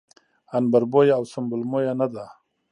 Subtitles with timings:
[0.53, 2.25] عنبربويه او سنبل مويه نه ده